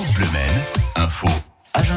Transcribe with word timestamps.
France 0.00 0.14
Bleu 0.14 0.30
Maine, 0.32 0.62
info 0.96 1.49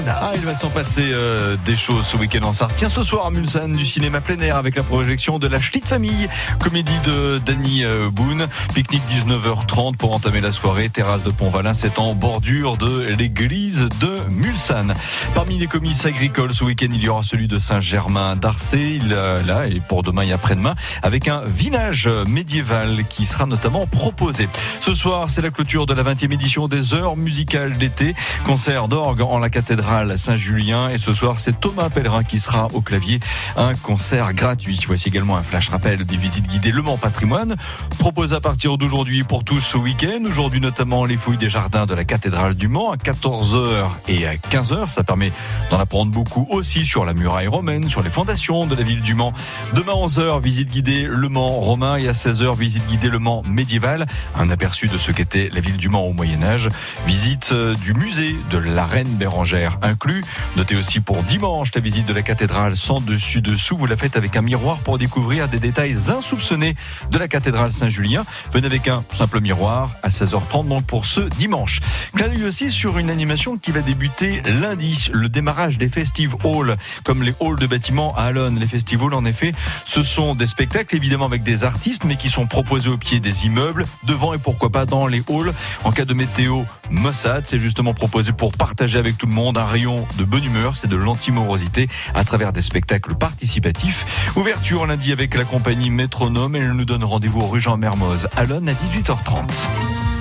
Ah, 0.07 0.31
il 0.35 0.41
va 0.41 0.55
s'en 0.55 0.69
passer 0.69 1.09
euh, 1.11 1.57
des 1.65 1.75
choses 1.75 2.05
ce 2.05 2.15
week-end 2.15 2.43
en 2.43 2.53
Sarthe. 2.53 2.71
Tiens, 2.77 2.87
ce 2.87 3.03
soir 3.03 3.25
à 3.25 3.31
Mulsanne, 3.31 3.75
du 3.75 3.85
cinéma 3.85 4.21
plein 4.21 4.39
air 4.39 4.55
avec 4.55 4.77
la 4.77 4.83
projection 4.83 5.39
de 5.39 5.47
La 5.47 5.59
Ch'tite 5.59 5.87
Famille, 5.87 6.29
comédie 6.59 6.97
de 7.03 7.41
Danny 7.45 7.83
euh, 7.83 8.09
Boone. 8.09 8.47
Pique-nique 8.73 9.03
19h30 9.09 9.97
pour 9.97 10.13
entamer 10.13 10.39
la 10.39 10.51
soirée. 10.51 10.87
Terrasse 10.87 11.23
de 11.23 11.31
Pont-Valin, 11.31 11.73
c'est 11.73 11.99
en 11.99 12.15
bordure 12.15 12.77
de 12.77 13.01
l'église 13.17 13.89
de 13.99 14.19
Mulsanne. 14.29 14.93
Parmi 15.35 15.57
les 15.57 15.67
comices 15.67 16.05
agricoles, 16.05 16.53
ce 16.53 16.63
week-end, 16.63 16.87
il 16.89 17.03
y 17.03 17.09
aura 17.09 17.23
celui 17.23 17.49
de 17.49 17.59
Saint-Germain 17.59 18.37
d'Arcé. 18.37 19.01
Euh, 19.03 19.43
là 19.43 19.67
et 19.67 19.81
pour 19.81 20.01
demain 20.01 20.21
et 20.21 20.31
après-demain, 20.31 20.75
avec 21.01 21.27
un 21.27 21.41
village 21.45 22.09
médiéval 22.27 23.03
qui 23.09 23.25
sera 23.25 23.45
notamment 23.45 23.85
proposé. 23.85 24.47
Ce 24.79 24.93
soir, 24.93 25.29
c'est 25.29 25.41
la 25.41 25.51
clôture 25.51 25.85
de 25.85 25.93
la 25.93 26.03
20e 26.03 26.31
édition 26.31 26.69
des 26.69 26.93
heures 26.93 27.17
musicales 27.17 27.77
d'été. 27.77 28.15
Concert 28.45 28.87
d'orgue 28.87 29.21
en 29.21 29.39
la 29.39 29.49
cathédrale 29.49 29.72
Saint-Julien. 30.15 30.89
Et 30.89 30.97
ce 30.97 31.13
soir, 31.13 31.39
c'est 31.39 31.59
Thomas 31.59 31.89
Pellerin 31.89 32.23
qui 32.23 32.39
sera 32.39 32.67
au 32.73 32.81
clavier. 32.81 33.19
Un 33.57 33.73
concert 33.75 34.33
gratuit. 34.33 34.79
Voici 34.87 35.09
également 35.09 35.37
un 35.37 35.43
flash 35.43 35.69
rappel 35.69 36.05
des 36.05 36.17
visites 36.17 36.47
guidées 36.47 36.71
Le 36.71 36.81
Mans 36.81 36.97
Patrimoine. 36.97 37.55
Propose 37.97 38.33
à 38.33 38.39
partir 38.39 38.77
d'aujourd'hui 38.77 39.23
pour 39.23 39.43
tous 39.43 39.59
ce 39.59 39.77
week-end. 39.77 40.21
Aujourd'hui, 40.27 40.61
notamment, 40.61 41.05
les 41.05 41.17
fouilles 41.17 41.37
des 41.37 41.49
jardins 41.49 41.85
de 41.85 41.93
la 41.93 42.03
cathédrale 42.03 42.55
du 42.55 42.67
Mans 42.67 42.91
à 42.91 42.95
14h 42.95 43.85
et 44.07 44.27
à 44.27 44.35
15h. 44.35 44.89
Ça 44.89 45.03
permet 45.03 45.31
d'en 45.71 45.79
apprendre 45.79 46.11
beaucoup 46.11 46.47
aussi 46.49 46.85
sur 46.85 47.05
la 47.05 47.13
muraille 47.13 47.47
romaine, 47.47 47.89
sur 47.89 48.01
les 48.01 48.09
fondations 48.09 48.65
de 48.65 48.75
la 48.75 48.83
ville 48.83 49.01
du 49.01 49.15
Mans. 49.15 49.33
Demain 49.73 49.93
11h, 49.93 50.41
visite 50.41 50.69
guidée 50.69 51.07
Le 51.09 51.29
Mans 51.29 51.59
romain 51.59 51.97
et 51.97 52.07
à 52.07 52.11
16h, 52.11 52.57
visite 52.57 52.85
guidée 52.87 53.09
Le 53.09 53.19
Mans 53.19 53.41
médiéval. 53.47 54.05
Un 54.35 54.49
aperçu 54.49 54.87
de 54.87 54.97
ce 54.97 55.11
qu'était 55.11 55.49
la 55.51 55.59
ville 55.59 55.77
du 55.77 55.89
Mans 55.89 56.05
au 56.05 56.13
Moyen-Âge. 56.13 56.69
Visite 57.05 57.51
euh, 57.51 57.75
du 57.75 57.93
musée 57.93 58.35
de 58.51 58.57
la 58.57 58.85
Reine 58.85 59.15
Bérangère 59.15 59.62
inclus. 59.81 60.23
Notez 60.55 60.75
aussi 60.75 60.99
pour 60.99 61.23
dimanche 61.23 61.71
la 61.75 61.81
visite 61.81 62.05
de 62.05 62.13
la 62.13 62.21
cathédrale 62.21 62.75
sans 62.77 63.01
dessus 63.01 63.41
dessous. 63.41 63.77
Vous 63.77 63.85
la 63.85 63.95
faites 63.95 64.15
avec 64.15 64.35
un 64.35 64.41
miroir 64.41 64.77
pour 64.77 64.97
découvrir 64.97 65.47
des 65.47 65.59
détails 65.59 65.95
insoupçonnés 66.09 66.75
de 67.11 67.17
la 67.17 67.27
cathédrale 67.27 67.71
Saint-Julien. 67.71 68.25
Venez 68.51 68.67
avec 68.67 68.87
un 68.87 69.03
simple 69.11 69.41
miroir 69.41 69.91
à 70.03 70.09
16h30 70.09 70.67
donc 70.67 70.85
pour 70.85 71.05
ce 71.05 71.21
dimanche. 71.21 71.79
Clin 72.15 72.31
aussi 72.45 72.71
sur 72.71 72.97
une 72.97 73.09
animation 73.09 73.57
qui 73.57 73.71
va 73.71 73.81
débuter 73.81 74.41
lundi, 74.61 75.09
le 75.11 75.29
démarrage 75.29 75.77
des 75.77 75.89
Festive 75.89 76.35
Halls, 76.43 76.77
comme 77.03 77.23
les 77.23 77.33
halls 77.39 77.57
de 77.57 77.67
bâtiments 77.67 78.15
à 78.15 78.23
Alonne. 78.23 78.59
Les 78.59 78.67
Festive 78.67 79.03
Halls, 79.03 79.13
en 79.13 79.25
effet, 79.25 79.53
ce 79.85 80.03
sont 80.03 80.35
des 80.35 80.47
spectacles 80.47 80.95
évidemment 80.95 81.25
avec 81.25 81.43
des 81.43 81.63
artistes, 81.63 82.03
mais 82.05 82.15
qui 82.15 82.29
sont 82.29 82.47
proposés 82.47 82.89
au 82.89 82.97
pied 82.97 83.19
des 83.19 83.45
immeubles, 83.45 83.85
devant 84.03 84.33
et 84.33 84.37
pourquoi 84.37 84.69
pas 84.69 84.85
dans 84.85 85.07
les 85.07 85.23
halls. 85.29 85.53
En 85.83 85.91
cas 85.91 86.05
de 86.05 86.13
météo 86.13 86.63
Mossad, 86.89 87.45
c'est 87.45 87.59
justement 87.59 87.93
proposé 87.93 88.31
pour 88.31 88.51
partager 88.51 88.99
avec 88.99 89.17
tout 89.17 89.25
le 89.25 89.33
monde 89.33 89.57
un 89.57 89.65
rayon 89.65 90.05
de 90.17 90.23
bonne 90.23 90.43
humeur, 90.43 90.75
c'est 90.75 90.87
de 90.87 90.95
l'antimorosité 90.95 91.87
à 92.13 92.23
travers 92.23 92.53
des 92.53 92.61
spectacles 92.61 93.15
participatifs. 93.15 94.05
Ouverture 94.35 94.85
lundi 94.85 95.11
avec 95.11 95.35
la 95.35 95.43
compagnie 95.43 95.89
Métronome 95.89 96.55
et 96.55 96.59
elle 96.59 96.73
nous 96.73 96.85
donne 96.85 97.03
rendez-vous 97.03 97.41
au 97.41 97.47
rue 97.47 97.61
Jean 97.61 97.77
Mermoz 97.77 98.27
à 98.35 98.45
Lonne 98.45 98.69
à 98.69 98.73
18h30. 98.73 100.12